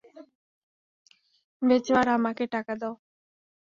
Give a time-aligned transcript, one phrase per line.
[1.61, 2.93] বেচো আর আমাকে টাকা দেও।